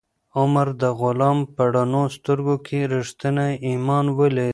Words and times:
عمر 0.39 0.67
د 0.81 0.83
غلام 0.99 1.37
په 1.55 1.63
رڼو 1.75 2.03
سترګو 2.15 2.55
کې 2.65 2.79
ریښتینی 2.93 3.51
ایمان 3.67 4.05
ولید. 4.19 4.49